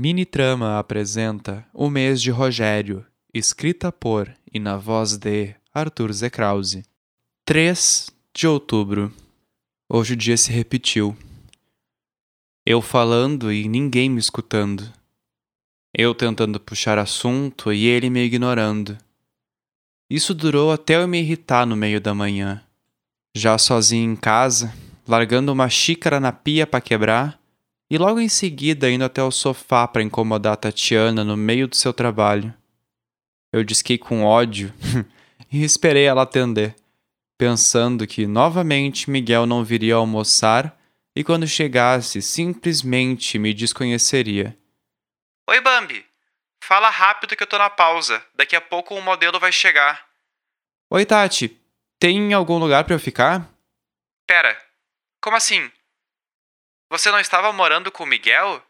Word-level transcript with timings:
Mini 0.00 0.24
Trama 0.24 0.78
apresenta 0.78 1.66
O 1.74 1.90
Mês 1.90 2.22
de 2.22 2.30
Rogério, 2.30 3.04
escrita 3.34 3.90
por 3.90 4.32
e 4.54 4.60
na 4.60 4.76
voz 4.76 5.16
de 5.16 5.56
Arthur 5.74 6.12
Z. 6.12 6.30
Krause. 6.30 6.84
3 7.44 8.08
de 8.32 8.46
outubro. 8.46 9.12
Hoje 9.88 10.14
o 10.14 10.16
dia 10.16 10.36
se 10.36 10.52
repetiu. 10.52 11.16
Eu 12.64 12.80
falando 12.80 13.52
e 13.52 13.66
ninguém 13.66 14.08
me 14.08 14.20
escutando. 14.20 14.88
Eu 15.92 16.14
tentando 16.14 16.60
puxar 16.60 16.96
assunto 16.96 17.72
e 17.72 17.84
ele 17.84 18.08
me 18.08 18.22
ignorando. 18.22 18.96
Isso 20.08 20.32
durou 20.32 20.70
até 20.70 20.94
eu 20.94 21.08
me 21.08 21.18
irritar 21.18 21.66
no 21.66 21.74
meio 21.74 22.00
da 22.00 22.14
manhã. 22.14 22.62
Já 23.34 23.58
sozinho 23.58 24.12
em 24.12 24.14
casa, 24.14 24.72
largando 25.08 25.52
uma 25.52 25.68
xícara 25.68 26.20
na 26.20 26.30
pia 26.30 26.68
para 26.68 26.80
quebrar, 26.80 27.38
e 27.90 27.96
logo 27.96 28.20
em 28.20 28.28
seguida 28.28 28.90
indo 28.90 29.04
até 29.04 29.22
o 29.22 29.30
sofá 29.30 29.88
para 29.88 30.02
incomodar 30.02 30.52
a 30.54 30.56
Tatiana 30.56 31.24
no 31.24 31.36
meio 31.36 31.66
do 31.66 31.76
seu 31.76 31.92
trabalho. 31.92 32.54
Eu 33.52 33.64
disquei 33.64 33.96
com 33.96 34.24
ódio 34.24 34.72
e 35.50 35.64
esperei 35.64 36.04
ela 36.04 36.22
atender, 36.22 36.76
pensando 37.38 38.06
que 38.06 38.26
novamente 38.26 39.10
Miguel 39.10 39.46
não 39.46 39.64
viria 39.64 39.94
almoçar 39.94 40.78
e 41.16 41.24
quando 41.24 41.46
chegasse 41.46 42.20
simplesmente 42.20 43.38
me 43.38 43.54
desconheceria. 43.54 44.56
Oi, 45.48 45.60
Bambi. 45.60 46.04
Fala 46.62 46.90
rápido 46.90 47.34
que 47.34 47.42
eu 47.42 47.46
tô 47.46 47.56
na 47.56 47.70
pausa. 47.70 48.22
Daqui 48.34 48.54
a 48.54 48.60
pouco 48.60 48.94
o 48.94 49.00
modelo 49.00 49.40
vai 49.40 49.50
chegar. 49.50 50.06
Oi, 50.90 51.06
Tati. 51.06 51.58
Tem 51.98 52.32
algum 52.34 52.58
lugar 52.58 52.84
para 52.84 52.94
eu 52.94 53.00
ficar? 53.00 53.50
Pera, 54.26 54.56
como 55.20 55.36
assim? 55.36 55.70
Você 56.90 57.10
não 57.10 57.20
estava 57.20 57.52
morando 57.52 57.92
com 57.92 58.04
o 58.04 58.06
Miguel? 58.06 58.62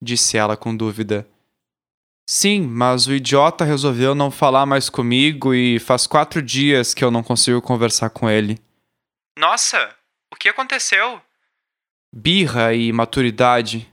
Disse 0.00 0.36
ela 0.36 0.56
com 0.56 0.76
dúvida. 0.76 1.28
Sim, 2.26 2.62
mas 2.62 3.06
o 3.06 3.12
idiota 3.12 3.64
resolveu 3.64 4.14
não 4.14 4.30
falar 4.30 4.64
mais 4.66 4.88
comigo 4.88 5.54
e 5.54 5.78
faz 5.78 6.06
quatro 6.06 6.40
dias 6.40 6.94
que 6.94 7.04
eu 7.04 7.10
não 7.10 7.22
consigo 7.22 7.60
conversar 7.60 8.10
com 8.10 8.28
ele. 8.28 8.60
Nossa, 9.36 9.94
o 10.32 10.36
que 10.36 10.48
aconteceu? 10.48 11.20
Birra 12.12 12.74
e 12.74 12.92
maturidade. 12.92 13.90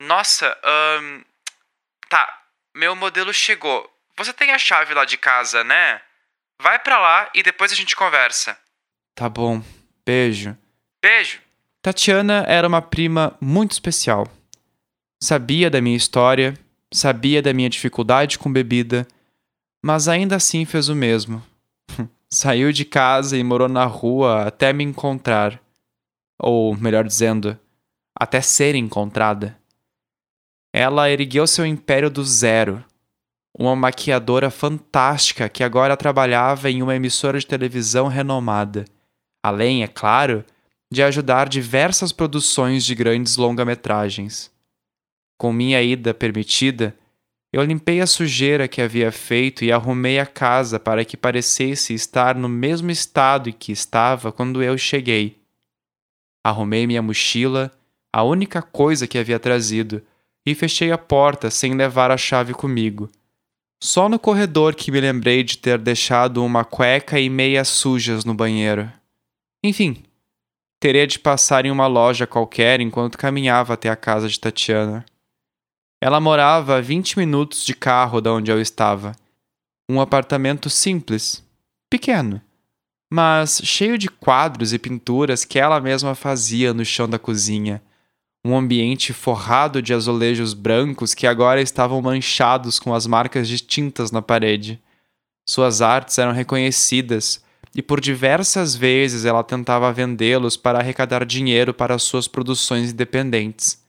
Nossa, 0.00 0.56
ahn. 0.62 1.22
Tá, 2.08 2.42
meu 2.74 2.94
modelo 2.94 3.32
chegou. 3.32 3.90
Você 4.16 4.32
tem 4.32 4.52
a 4.52 4.58
chave 4.58 4.94
lá 4.94 5.04
de 5.04 5.16
casa, 5.16 5.64
né? 5.64 6.00
Vai 6.60 6.78
pra 6.78 6.98
lá 6.98 7.30
e 7.34 7.42
depois 7.42 7.72
a 7.72 7.74
gente 7.74 7.96
conversa. 7.96 8.58
Tá 9.14 9.28
bom. 9.28 9.62
Beijo. 10.06 10.56
Beijo. 11.02 11.43
Tatiana 11.84 12.46
era 12.48 12.66
uma 12.66 12.80
prima 12.80 13.36
muito 13.38 13.72
especial. 13.72 14.26
Sabia 15.22 15.68
da 15.68 15.82
minha 15.82 15.98
história, 15.98 16.58
sabia 16.90 17.42
da 17.42 17.52
minha 17.52 17.68
dificuldade 17.68 18.38
com 18.38 18.50
bebida, 18.50 19.06
mas 19.84 20.08
ainda 20.08 20.34
assim 20.34 20.64
fez 20.64 20.88
o 20.88 20.94
mesmo. 20.94 21.42
Saiu 22.32 22.72
de 22.72 22.86
casa 22.86 23.36
e 23.36 23.44
morou 23.44 23.68
na 23.68 23.84
rua 23.84 24.44
até 24.46 24.72
me 24.72 24.82
encontrar. 24.82 25.60
Ou, 26.40 26.74
melhor 26.74 27.04
dizendo, 27.04 27.54
até 28.18 28.40
ser 28.40 28.74
encontrada. 28.74 29.54
Ela 30.72 31.10
ergueu 31.10 31.46
seu 31.46 31.66
império 31.66 32.08
do 32.08 32.24
zero. 32.24 32.82
Uma 33.54 33.76
maquiadora 33.76 34.50
fantástica 34.50 35.50
que 35.50 35.62
agora 35.62 35.98
trabalhava 35.98 36.70
em 36.70 36.82
uma 36.82 36.96
emissora 36.96 37.38
de 37.38 37.46
televisão 37.46 38.08
renomada. 38.08 38.86
Além, 39.42 39.82
é 39.82 39.86
claro, 39.86 40.46
de 40.94 41.02
ajudar 41.02 41.48
diversas 41.48 42.12
produções 42.12 42.84
de 42.84 42.94
grandes 42.94 43.36
longa-metragens. 43.36 44.50
Com 45.36 45.52
minha 45.52 45.82
ida 45.82 46.14
permitida, 46.14 46.96
eu 47.52 47.62
limpei 47.62 48.00
a 48.00 48.06
sujeira 48.06 48.66
que 48.66 48.80
havia 48.80 49.12
feito 49.12 49.64
e 49.64 49.70
arrumei 49.70 50.18
a 50.18 50.26
casa 50.26 50.80
para 50.80 51.04
que 51.04 51.16
parecesse 51.16 51.92
estar 51.92 52.34
no 52.34 52.48
mesmo 52.48 52.90
estado 52.90 53.50
em 53.50 53.52
que 53.52 53.70
estava 53.72 54.32
quando 54.32 54.62
eu 54.62 54.78
cheguei. 54.78 55.38
Arrumei 56.42 56.86
minha 56.86 57.02
mochila, 57.02 57.70
a 58.12 58.22
única 58.22 58.62
coisa 58.62 59.06
que 59.06 59.18
havia 59.18 59.38
trazido, 59.38 60.02
e 60.46 60.54
fechei 60.54 60.92
a 60.92 60.98
porta 60.98 61.50
sem 61.50 61.74
levar 61.74 62.10
a 62.10 62.16
chave 62.16 62.54
comigo. 62.54 63.10
Só 63.82 64.08
no 64.08 64.18
corredor 64.18 64.74
que 64.74 64.90
me 64.90 65.00
lembrei 65.00 65.42
de 65.42 65.58
ter 65.58 65.78
deixado 65.78 66.44
uma 66.44 66.64
cueca 66.64 67.18
e 67.18 67.28
meias 67.28 67.68
sujas 67.68 68.24
no 68.24 68.34
banheiro. 68.34 68.90
Enfim, 69.62 70.02
teria 70.84 71.06
de 71.06 71.18
passar 71.18 71.64
em 71.64 71.70
uma 71.70 71.86
loja 71.86 72.26
qualquer 72.26 72.78
enquanto 72.78 73.16
caminhava 73.16 73.72
até 73.72 73.88
a 73.88 73.96
casa 73.96 74.28
de 74.28 74.38
Tatiana. 74.38 75.02
Ela 75.98 76.20
morava 76.20 76.76
a 76.76 76.80
20 76.82 77.18
minutos 77.18 77.64
de 77.64 77.72
carro 77.72 78.20
da 78.20 78.30
onde 78.30 78.50
eu 78.50 78.60
estava. 78.60 79.16
Um 79.90 79.98
apartamento 79.98 80.68
simples, 80.68 81.42
pequeno, 81.88 82.38
mas 83.10 83.62
cheio 83.64 83.96
de 83.96 84.10
quadros 84.10 84.74
e 84.74 84.78
pinturas 84.78 85.42
que 85.42 85.58
ela 85.58 85.80
mesma 85.80 86.14
fazia 86.14 86.74
no 86.74 86.84
chão 86.84 87.08
da 87.08 87.18
cozinha. 87.18 87.82
Um 88.44 88.54
ambiente 88.54 89.14
forrado 89.14 89.80
de 89.80 89.94
azulejos 89.94 90.52
brancos 90.52 91.14
que 91.14 91.26
agora 91.26 91.62
estavam 91.62 92.02
manchados 92.02 92.78
com 92.78 92.92
as 92.92 93.06
marcas 93.06 93.48
de 93.48 93.58
tintas 93.58 94.10
na 94.10 94.20
parede. 94.20 94.78
Suas 95.48 95.80
artes 95.80 96.18
eram 96.18 96.32
reconhecidas 96.32 97.42
e 97.74 97.82
por 97.82 98.00
diversas 98.00 98.74
vezes 98.74 99.24
ela 99.24 99.42
tentava 99.42 99.92
vendê-los 99.92 100.56
para 100.56 100.78
arrecadar 100.78 101.24
dinheiro 101.24 101.74
para 101.74 101.98
suas 101.98 102.28
produções 102.28 102.92
independentes 102.92 103.84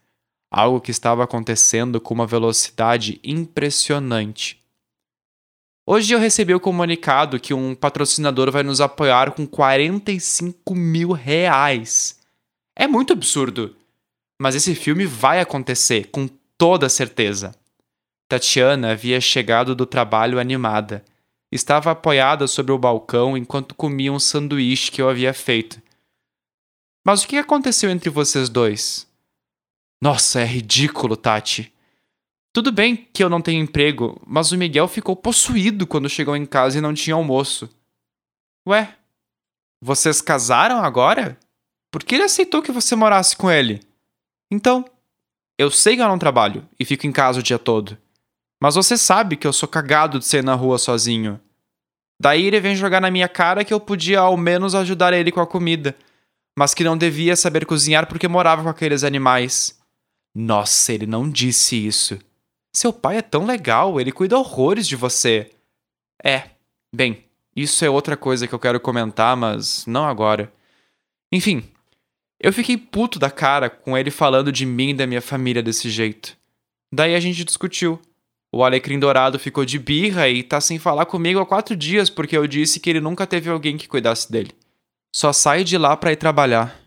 algo 0.50 0.80
que 0.80 0.90
estava 0.90 1.24
acontecendo 1.24 2.00
com 2.00 2.14
uma 2.14 2.26
velocidade 2.26 3.20
impressionante. 3.22 4.62
Hoje 5.86 6.12
eu 6.12 6.18
recebi 6.18 6.54
o 6.54 6.60
comunicado 6.60 7.38
que 7.38 7.54
um 7.54 7.74
patrocinador 7.74 8.50
vai 8.50 8.62
nos 8.62 8.80
apoiar 8.80 9.32
com 9.32 9.46
45 9.46 10.74
mil 10.74 11.12
reais. 11.12 12.18
É 12.74 12.86
muito 12.88 13.12
absurdo. 13.12 13.76
Mas 14.40 14.54
esse 14.54 14.74
filme 14.74 15.06
vai 15.06 15.40
acontecer, 15.40 16.08
com 16.10 16.28
toda 16.58 16.88
certeza. 16.88 17.54
Tatiana 18.28 18.92
havia 18.92 19.20
chegado 19.20 19.74
do 19.74 19.86
trabalho 19.86 20.38
animada. 20.38 21.04
Estava 21.56 21.90
apoiada 21.90 22.46
sobre 22.46 22.70
o 22.70 22.78
balcão 22.78 23.34
enquanto 23.34 23.74
comia 23.74 24.12
um 24.12 24.20
sanduíche 24.20 24.92
que 24.92 25.00
eu 25.00 25.08
havia 25.08 25.32
feito. 25.32 25.80
Mas 27.04 27.22
o 27.22 27.28
que 27.28 27.38
aconteceu 27.38 27.90
entre 27.90 28.10
vocês 28.10 28.50
dois? 28.50 29.10
Nossa, 30.02 30.40
é 30.40 30.44
ridículo, 30.44 31.16
Tati. 31.16 31.72
Tudo 32.52 32.70
bem 32.70 32.94
que 32.94 33.24
eu 33.24 33.30
não 33.30 33.40
tenho 33.40 33.62
emprego, 33.62 34.20
mas 34.26 34.52
o 34.52 34.58
Miguel 34.58 34.86
ficou 34.86 35.16
possuído 35.16 35.86
quando 35.86 36.10
chegou 36.10 36.36
em 36.36 36.44
casa 36.44 36.76
e 36.76 36.82
não 36.82 36.92
tinha 36.92 37.16
almoço. 37.16 37.70
Ué, 38.68 38.94
vocês 39.82 40.20
casaram 40.20 40.84
agora? 40.84 41.38
Por 41.90 42.04
que 42.04 42.16
ele 42.16 42.24
aceitou 42.24 42.60
que 42.60 42.72
você 42.72 42.94
morasse 42.94 43.34
com 43.34 43.50
ele? 43.50 43.80
Então, 44.50 44.84
eu 45.58 45.70
sei 45.70 45.96
que 45.96 46.02
eu 46.02 46.08
não 46.08 46.18
trabalho 46.18 46.68
e 46.78 46.84
fico 46.84 47.06
em 47.06 47.12
casa 47.12 47.40
o 47.40 47.42
dia 47.42 47.58
todo. 47.58 47.96
Mas 48.62 48.74
você 48.74 48.98
sabe 48.98 49.36
que 49.36 49.46
eu 49.46 49.52
sou 49.54 49.68
cagado 49.68 50.18
de 50.18 50.26
sair 50.26 50.44
na 50.44 50.54
rua 50.54 50.78
sozinho. 50.78 51.40
Daí 52.20 52.46
ele 52.46 52.60
vem 52.60 52.74
jogar 52.74 53.00
na 53.00 53.10
minha 53.10 53.28
cara 53.28 53.64
que 53.64 53.74
eu 53.74 53.80
podia 53.80 54.20
ao 54.20 54.36
menos 54.36 54.74
ajudar 54.74 55.12
ele 55.12 55.30
com 55.30 55.40
a 55.40 55.46
comida, 55.46 55.94
mas 56.58 56.72
que 56.72 56.84
não 56.84 56.96
devia 56.96 57.36
saber 57.36 57.66
cozinhar 57.66 58.06
porque 58.06 58.26
morava 58.26 58.62
com 58.62 58.68
aqueles 58.68 59.04
animais. 59.04 59.78
Nossa, 60.34 60.92
ele 60.92 61.06
não 61.06 61.30
disse 61.30 61.86
isso. 61.86 62.18
Seu 62.74 62.92
pai 62.92 63.18
é 63.18 63.22
tão 63.22 63.46
legal, 63.46 64.00
ele 64.00 64.12
cuida 64.12 64.38
horrores 64.38 64.86
de 64.86 64.96
você. 64.96 65.50
É, 66.22 66.50
bem, 66.94 67.24
isso 67.54 67.84
é 67.84 67.90
outra 67.90 68.16
coisa 68.16 68.46
que 68.46 68.54
eu 68.54 68.58
quero 68.58 68.80
comentar, 68.80 69.36
mas 69.36 69.86
não 69.86 70.06
agora. 70.06 70.52
Enfim, 71.32 71.64
eu 72.38 72.52
fiquei 72.52 72.76
puto 72.76 73.18
da 73.18 73.30
cara 73.30 73.70
com 73.70 73.96
ele 73.96 74.10
falando 74.10 74.52
de 74.52 74.66
mim 74.66 74.90
e 74.90 74.94
da 74.94 75.06
minha 75.06 75.22
família 75.22 75.62
desse 75.62 75.88
jeito. 75.88 76.36
Daí 76.92 77.14
a 77.14 77.20
gente 77.20 77.44
discutiu. 77.44 78.00
O 78.52 78.64
Alecrim 78.64 78.98
Dourado 78.98 79.38
ficou 79.38 79.64
de 79.64 79.78
birra 79.78 80.28
e 80.28 80.42
tá 80.42 80.60
sem 80.60 80.78
falar 80.78 81.06
comigo 81.06 81.40
há 81.40 81.46
quatro 81.46 81.76
dias 81.76 82.08
porque 82.08 82.36
eu 82.36 82.46
disse 82.46 82.80
que 82.80 82.88
ele 82.88 83.00
nunca 83.00 83.26
teve 83.26 83.50
alguém 83.50 83.76
que 83.76 83.88
cuidasse 83.88 84.30
dele. 84.30 84.52
Só 85.14 85.32
sai 85.32 85.64
de 85.64 85.76
lá 85.76 85.96
pra 85.96 86.12
ir 86.12 86.16
trabalhar. 86.16 86.78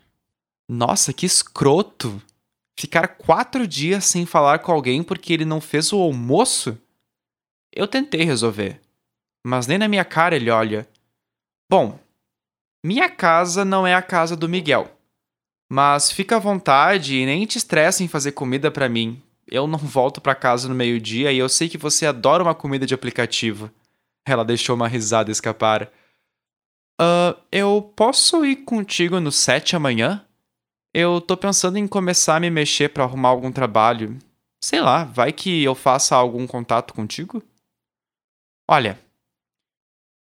Nossa, 0.68 1.12
que 1.12 1.26
escroto! 1.26 2.22
Ficar 2.78 3.08
quatro 3.10 3.68
dias 3.68 4.06
sem 4.06 4.26
falar 4.26 4.60
com 4.60 4.72
alguém 4.72 5.04
porque 5.04 5.34
ele 5.34 5.44
não 5.44 5.60
fez 5.60 5.92
o 5.92 5.98
almoço? 5.98 6.78
Eu 7.74 7.88
tentei 7.88 8.24
resolver, 8.24 8.80
mas 9.46 9.68
nem 9.68 9.78
na 9.78 9.88
minha 9.88 10.06
cara 10.06 10.36
ele 10.36 10.50
olha. 10.50 10.88
Bom, 11.70 12.00
minha 12.84 13.10
casa 13.10 13.66
não 13.66 13.86
é 13.86 13.94
a 13.94 14.02
casa 14.02 14.36
do 14.36 14.48
Miguel. 14.48 14.90
Mas 15.70 16.12
fica 16.12 16.38
à 16.38 16.40
vontade 16.40 17.16
e 17.16 17.26
nem 17.26 17.46
te 17.46 17.58
estresse 17.58 18.04
em 18.04 18.08
fazer 18.08 18.32
comida 18.32 18.72
para 18.72 18.90
mim. 18.90 19.22
Eu 19.52 19.68
não 19.68 19.80
volto 19.80 20.22
para 20.22 20.36
casa 20.36 20.68
no 20.68 20.76
meio-dia 20.76 21.32
e 21.32 21.38
eu 21.38 21.50
sei 21.50 21.68
que 21.68 21.78
você 21.78 22.06
adora 22.06 22.44
uma 22.44 22.54
comida 22.54 22.86
de 22.86 22.94
aplicativo. 22.94 23.72
Ela 24.26 24.46
deixou 24.46 24.76
uma 24.76 24.88
risada 24.88 25.32
escapar. 25.32 25.92
Uh, 27.02 27.40
eu 27.52 27.94
posso 27.96 28.46
ir 28.46 28.58
contigo 28.58 29.20
no 29.20 29.32
set 29.32 29.76
amanhã? 29.76 30.26
Eu 30.94 31.22
tô 31.22 31.38
pensando 31.38 31.78
em 31.78 31.88
começar 31.88 32.36
a 32.36 32.40
me 32.40 32.50
mexer 32.50 32.90
para 32.90 33.04
arrumar 33.04 33.30
algum 33.30 33.52
trabalho. 33.52 34.18
Sei 34.64 34.82
lá, 34.82 35.04
vai 35.04 35.32
que 35.32 35.64
eu 35.64 35.74
faça 35.74 36.16
algum 36.16 36.46
contato 36.46 36.94
contigo? 36.94 37.42
Olha, 38.70 39.00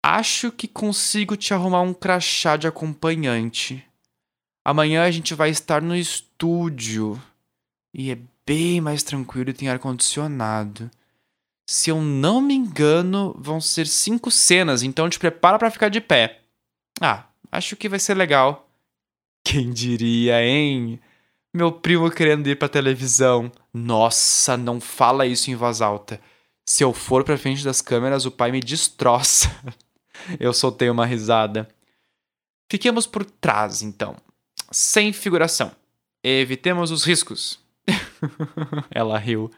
acho 0.03 0.53
que 0.53 0.69
consigo 0.69 1.37
te 1.37 1.53
arrumar 1.53 1.83
um 1.83 1.93
crachá 1.93 2.57
de 2.57 2.67
acompanhante. 2.67 3.85
Amanhã 4.65 5.05
a 5.05 5.11
gente 5.11 5.35
vai 5.35 5.51
estar 5.51 5.83
no 5.83 5.97
estúdio. 5.97 7.21
E 7.95 8.11
é 8.11 8.19
bem 8.47 8.81
mais 8.81 9.03
tranquilo 9.03 9.51
e 9.51 9.55
tem 9.55 9.69
ar-condicionado. 9.69 10.91
Se 11.67 11.91
eu 11.91 12.01
não 12.01 12.41
me 12.41 12.55
engano, 12.55 13.35
vão 13.39 13.61
ser 13.61 13.87
cinco 13.87 14.31
cenas, 14.31 14.83
então 14.83 15.09
te 15.09 15.19
prepara 15.19 15.59
para 15.59 15.71
ficar 15.71 15.89
de 15.89 16.01
pé. 16.01 16.41
Ah, 17.01 17.27
acho 17.51 17.77
que 17.77 17.89
vai 17.89 17.99
ser 17.99 18.15
legal. 18.15 18.69
Quem 19.45 19.71
diria, 19.71 20.45
hein? 20.45 21.01
Meu 21.55 21.73
primo 21.73 22.11
querendo 22.11 22.47
ir 22.47 22.59
pra 22.59 22.69
televisão. 22.69 23.51
Nossa, 23.73 24.57
não 24.57 24.81
fala 24.81 25.27
isso 25.27 25.51
em 25.51 25.55
voz 25.55 25.81
alta. 25.81 26.21
Se 26.67 26.83
eu 26.85 26.93
for 26.93 27.25
pra 27.25 27.39
frente 27.39 27.65
das 27.65 27.81
câmeras, 27.81 28.25
o 28.25 28.31
pai 28.31 28.51
me 28.53 28.61
destroça. 28.61 29.51
eu 30.41 30.53
soltei 30.53 30.89
uma 30.89 31.05
risada. 31.05 31.69
Fiquemos 32.71 33.07
por 33.07 33.25
trás, 33.25 33.83
então. 33.83 34.17
Sem 34.71 35.13
figuração. 35.13 35.73
Evitemos 36.25 36.91
os 36.91 37.05
riscos. 37.05 37.62
Ela 38.91 39.19
riu. 39.19 39.51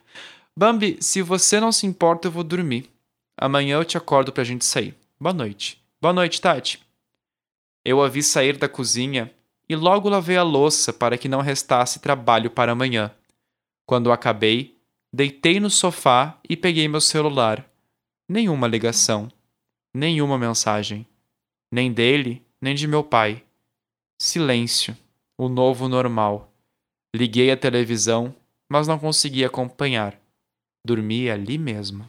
Bambi, 0.57 0.99
se 1.01 1.23
você 1.23 1.59
não 1.61 1.73
se 1.73 1.87
importa, 1.87 2.29
eu 2.29 2.33
vou 2.33 2.45
dormir. 2.45 2.91
Amanhã 3.37 3.77
eu 3.77 3.85
te 3.85 3.97
acordo 3.97 4.33
pra 4.33 4.45
gente 4.45 4.65
sair. 4.65 4.95
Boa 5.19 5.33
noite. 5.33 5.83
Boa 6.01 6.13
noite, 6.13 6.41
Tati. 6.41 6.81
Eu 7.85 8.03
a 8.03 8.09
vi 8.09 8.23
sair 8.23 8.57
da 8.57 8.69
cozinha 8.69 9.33
e 9.69 9.75
logo 9.75 10.09
lavei 10.09 10.37
a 10.37 10.43
louça 10.43 10.93
para 10.93 11.19
que 11.19 11.29
não 11.29 11.41
restasse 11.41 11.99
trabalho 12.01 12.51
para 12.51 12.73
amanhã. 12.73 13.11
Quando 13.87 14.13
acabei, 14.13 14.77
deitei 15.13 15.61
no 15.61 15.71
sofá 15.71 16.39
e 16.49 16.57
peguei 16.57 16.89
meu 16.89 17.01
celular. 17.01 17.69
Nenhuma 18.29 18.67
ligação, 18.67 19.31
nenhuma 19.93 20.39
mensagem, 20.39 21.07
nem 21.71 21.93
dele, 21.93 22.43
nem 22.61 22.75
de 22.75 22.87
meu 22.87 23.05
pai. 23.05 23.45
Silêncio, 24.19 24.97
o 25.37 25.49
novo 25.49 25.89
normal. 25.89 26.53
Liguei 27.15 27.51
a 27.51 27.57
televisão, 27.57 28.35
mas 28.71 28.87
não 28.87 28.99
consegui 28.99 29.45
acompanhar. 29.45 30.19
Dormi 30.87 31.31
ali 31.31 31.59
mesmo. 31.59 32.09